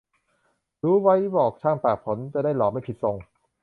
[0.83, 3.15] รู้ไว้บอกช่างตัดผม จะได้หล่อไม่ผิดทรง